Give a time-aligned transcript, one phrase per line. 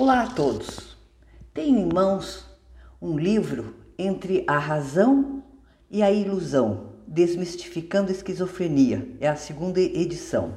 [0.00, 0.96] Olá a todos.
[1.52, 2.46] Tenho em mãos
[3.02, 5.42] um livro entre a razão
[5.90, 9.08] e a ilusão, Desmistificando a Esquizofrenia.
[9.20, 10.54] É a segunda edição.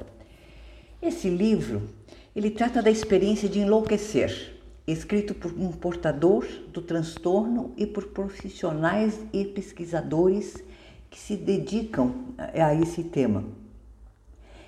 [1.02, 1.90] Esse livro,
[2.36, 9.20] ele trata da experiência de enlouquecer, escrito por um portador do transtorno e por profissionais
[9.34, 10.64] e pesquisadores
[11.10, 13.44] que se dedicam a esse tema.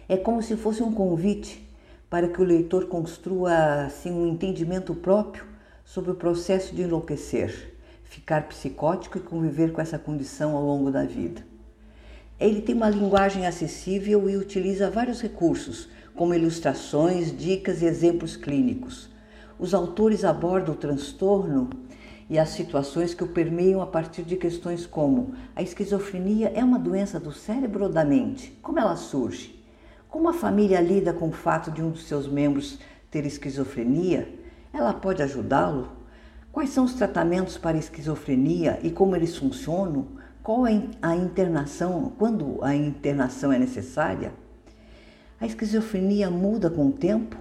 [0.09, 1.61] É como se fosse um convite
[2.13, 5.45] para que o leitor construa assim um entendimento próprio
[5.83, 11.05] sobre o processo de enlouquecer, ficar psicótico e conviver com essa condição ao longo da
[11.05, 11.43] vida.
[12.39, 19.09] Ele tem uma linguagem acessível e utiliza vários recursos, como ilustrações, dicas e exemplos clínicos.
[19.57, 21.67] Os autores abordam o transtorno
[22.29, 26.77] e as situações que o permeiam a partir de questões como: a esquizofrenia é uma
[26.77, 28.51] doença do cérebro ou da mente?
[28.61, 29.62] Como ela surge?
[30.13, 32.77] Como a família lida com o fato de um dos seus membros
[33.09, 34.31] ter esquizofrenia?
[34.71, 35.89] Ela pode ajudá-lo?
[36.51, 40.09] Quais são os tratamentos para esquizofrenia e como eles funcionam?
[40.43, 44.31] Qual é a internação, quando a internação é necessária?
[45.41, 47.35] A esquizofrenia muda com o tempo?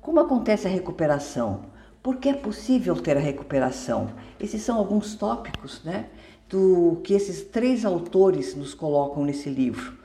[0.00, 1.66] Como acontece a recuperação?
[2.02, 4.10] Por que é possível ter a recuperação?
[4.40, 6.06] Esses são alguns tópicos né,
[6.48, 9.99] do que esses três autores nos colocam nesse livro.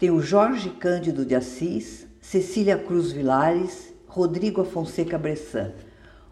[0.00, 5.74] Tem o Jorge Cândido de Assis, Cecília Cruz Vilares, Rodrigo Afonseca Bressan.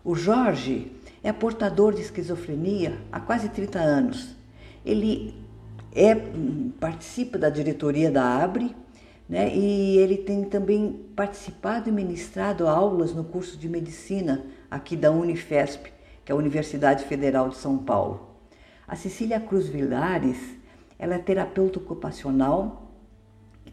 [0.03, 0.91] O Jorge
[1.23, 4.35] é portador de esquizofrenia há quase 30 anos.
[4.87, 5.35] Ele
[5.95, 6.15] é,
[6.81, 8.75] participa da diretoria da ABRE
[9.29, 15.11] né, e ele tem também participado e ministrado aulas no curso de medicina aqui da
[15.11, 15.93] Unifesp,
[16.25, 18.31] que é a Universidade Federal de São Paulo.
[18.87, 20.39] A Cecília Cruz Vilares
[20.99, 22.88] ela é terapeuta ocupacional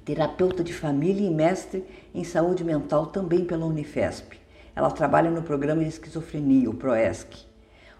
[0.05, 4.37] terapeuta de família e mestre em saúde mental também pela Unifesp.
[4.75, 7.47] Ela trabalha no programa de esquizofrenia, o PROESC.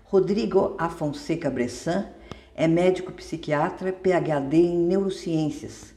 [0.04, 2.06] Rodrigo Afonseca Bressan
[2.54, 5.96] é médico psiquiatra, PhD em neurociências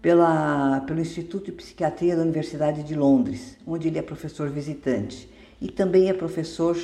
[0.00, 5.28] pela, pelo Instituto de Psiquiatria da Universidade de Londres, onde ele é professor visitante,
[5.60, 6.76] e também é professor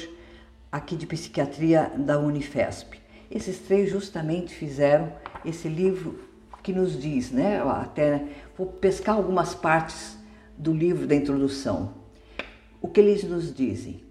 [0.70, 3.00] aqui de psiquiatria da Unifesp.
[3.30, 5.12] Esses três justamente fizeram
[5.44, 6.18] esse livro
[6.62, 7.60] que nos diz, né?
[7.60, 8.24] Até
[8.56, 10.16] vou pescar algumas partes
[10.56, 11.94] do livro da introdução.
[12.80, 14.02] O que eles nos dizem?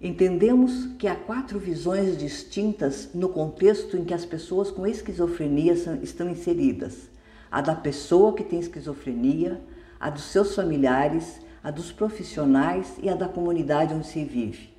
[0.00, 6.28] Entendemos que há quatro visões distintas no contexto em que as pessoas com esquizofrenia estão
[6.28, 7.08] inseridas:
[7.50, 9.60] a da pessoa que tem esquizofrenia,
[10.00, 14.70] a dos seus familiares, a dos profissionais e a da comunidade onde se vive.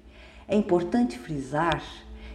[0.45, 1.81] É importante frisar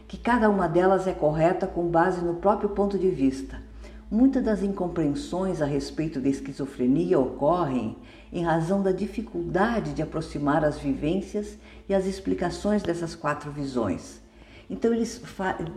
[0.07, 3.68] que cada uma delas é correta com base no próprio ponto de vista
[4.11, 7.95] Muitas das incompreensões a respeito da esquizofrenia ocorrem
[8.33, 14.23] em razão da dificuldade de aproximar as vivências e as explicações dessas quatro visões.
[14.71, 15.21] Então, eles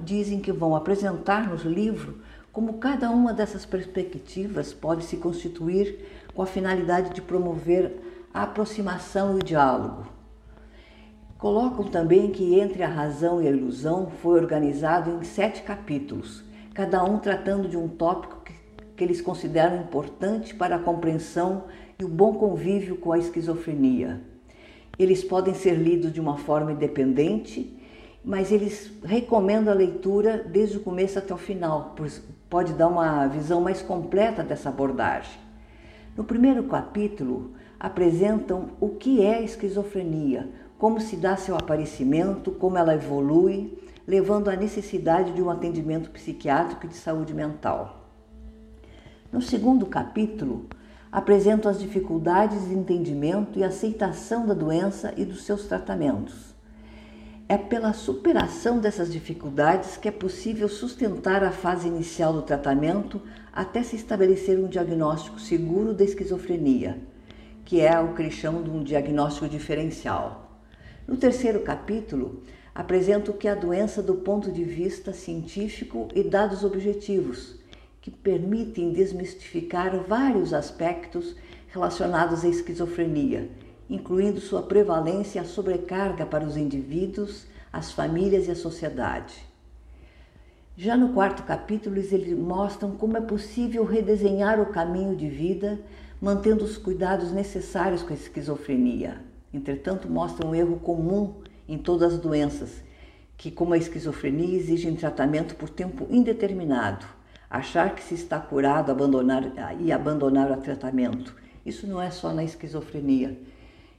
[0.05, 2.19] dizem que vão apresentar no livro
[2.53, 5.99] como cada uma dessas perspectivas pode se constituir
[6.33, 7.99] com a finalidade de promover
[8.33, 10.05] a aproximação e o diálogo.
[11.37, 17.03] Colocam também que Entre a Razão e a Ilusão foi organizado em sete capítulos cada
[17.03, 18.53] um tratando de um tópico que,
[18.95, 21.65] que eles consideram importante para a compreensão
[21.99, 24.21] e o bom convívio com a esquizofrenia.
[24.97, 27.77] Eles podem ser lidos de uma forma independente,
[28.23, 33.27] mas eles recomendam a leitura desde o começo até o final, pois pode dar uma
[33.27, 35.39] visão mais completa dessa abordagem.
[36.15, 42.93] No primeiro capítulo, apresentam o que é esquizofrenia, como se dá seu aparecimento, como ela
[42.93, 48.09] evolui, levando à necessidade de um atendimento psiquiátrico e de saúde mental.
[49.31, 50.67] No segundo capítulo,
[51.11, 56.51] apresento as dificuldades de entendimento e aceitação da doença e dos seus tratamentos.
[57.47, 63.83] É pela superação dessas dificuldades que é possível sustentar a fase inicial do tratamento até
[63.83, 67.01] se estabelecer um diagnóstico seguro da esquizofrenia,
[67.65, 70.61] que é o que eles chamam de um diagnóstico diferencial.
[71.05, 72.41] No terceiro capítulo,
[72.73, 77.59] apresento que a doença do ponto de vista científico e dados objetivos,
[78.01, 81.35] que permitem desmistificar vários aspectos
[81.67, 83.49] relacionados à esquizofrenia,
[83.89, 89.45] incluindo sua prevalência e a sobrecarga para os indivíduos, as famílias e a sociedade.
[90.75, 95.79] Já no quarto capítulo, eles mostram como é possível redesenhar o caminho de vida,
[96.19, 99.21] mantendo os cuidados necessários com a esquizofrenia.
[99.53, 101.35] Entretanto, mostram um erro comum
[101.71, 102.83] em todas as doenças,
[103.37, 107.05] que, como a esquizofrenia, exigem tratamento por tempo indeterminado.
[107.49, 109.43] Achar que se está curado abandonar,
[109.79, 111.35] e abandonar o tratamento.
[111.65, 113.39] Isso não é só na esquizofrenia.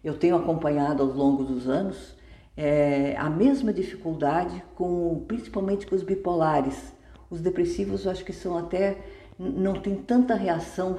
[0.04, 2.14] Eu tenho acompanhado ao longo dos anos
[2.56, 6.92] é, a mesma dificuldade com, principalmente com os bipolares.
[7.30, 8.98] Os depressivos, eu acho que são até
[9.38, 10.96] não tem tanta reação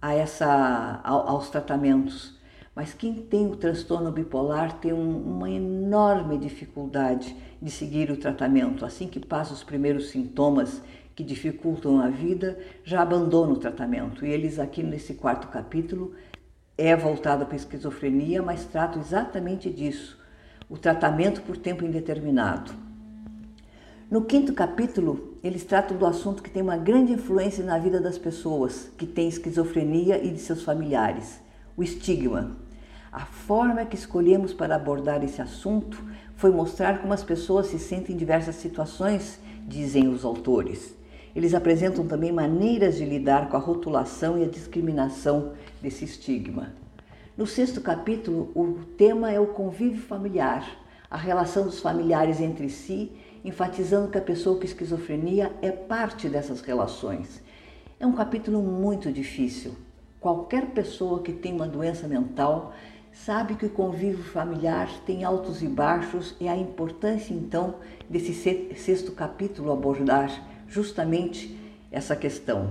[0.00, 2.40] a essa aos tratamentos.
[2.74, 8.84] Mas quem tem o transtorno bipolar tem um, uma enorme dificuldade de seguir o tratamento.
[8.84, 10.80] Assim que passa os primeiros sintomas
[11.14, 14.24] que dificultam a vida, já abandona o tratamento.
[14.24, 16.14] E eles aqui nesse quarto capítulo
[16.76, 20.18] é voltado para a esquizofrenia, mas trata exatamente disso,
[20.68, 22.72] o tratamento por tempo indeterminado.
[24.10, 28.18] No quinto capítulo, eles tratam do assunto que tem uma grande influência na vida das
[28.18, 31.40] pessoas que têm esquizofrenia e de seus familiares,
[31.76, 32.61] o estigma.
[33.12, 36.02] A forma que escolhemos para abordar esse assunto
[36.34, 39.38] foi mostrar como as pessoas se sentem em diversas situações,
[39.68, 40.96] dizem os autores.
[41.36, 46.72] Eles apresentam também maneiras de lidar com a rotulação e a discriminação desse estigma.
[47.36, 50.66] No sexto capítulo, o tema é o convívio familiar,
[51.10, 53.12] a relação dos familiares entre si,
[53.44, 57.42] enfatizando que a pessoa com esquizofrenia é parte dessas relações.
[58.00, 59.74] É um capítulo muito difícil.
[60.18, 62.72] Qualquer pessoa que tem uma doença mental
[63.12, 67.76] sabe que o convívio familiar tem altos e baixos e a importância então
[68.08, 70.30] desse sexto capítulo abordar
[70.66, 71.56] justamente
[71.90, 72.70] essa questão.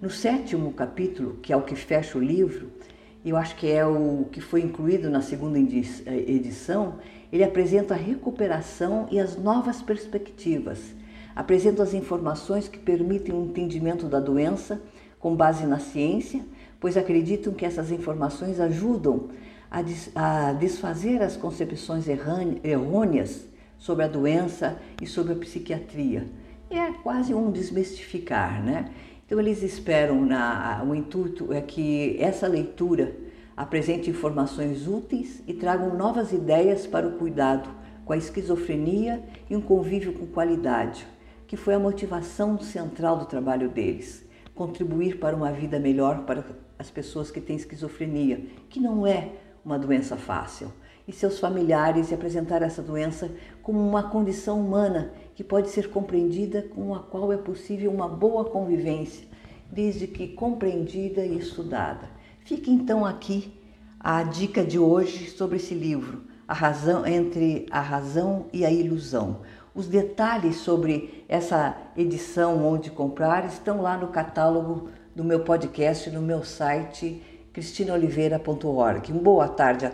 [0.00, 2.70] No sétimo capítulo, que é o que fecha o livro,
[3.24, 5.62] eu acho que é o que foi incluído na segunda eh,
[6.26, 6.96] edição,
[7.32, 10.78] ele apresenta a recuperação e as novas perspectivas.
[11.34, 14.82] Apresenta as informações que permitem o entendimento da doença
[15.18, 16.44] com base na ciência,
[16.80, 19.28] pois acreditam que essas informações ajudam
[20.14, 23.46] a, desfazer as concepções errôneas
[23.78, 26.28] sobre a doença e sobre a psiquiatria
[26.68, 28.90] é quase um desmistificar, né?
[29.24, 33.16] Então eles esperam, na, o intuito é que essa leitura
[33.56, 37.68] apresente informações úteis e tragam novas ideias para o cuidado
[38.04, 41.06] com a esquizofrenia e um convívio com qualidade,
[41.46, 44.24] que foi a motivação central do trabalho deles,
[44.54, 46.44] contribuir para uma vida melhor para
[46.78, 49.32] as pessoas que têm esquizofrenia, que não é
[49.64, 50.72] uma doença fácil
[51.06, 53.30] e seus familiares e apresentar essa doença
[53.62, 58.44] como uma condição humana que pode ser compreendida com a qual é possível uma boa
[58.44, 59.26] convivência,
[59.70, 62.08] desde que compreendida e estudada.
[62.44, 63.52] Fica então aqui
[63.98, 69.40] a dica de hoje sobre esse livro, A Razão entre a Razão e a Ilusão.
[69.74, 76.22] Os detalhes sobre essa edição onde comprar estão lá no catálogo do meu podcast no
[76.22, 79.12] meu site cristinaoliveira.org.
[79.12, 79.90] Boa tarde a